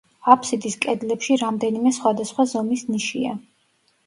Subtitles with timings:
[0.33, 3.37] აფსიდის კედლებში რამდენიმე სხვადასხვა ზომის ნიშია.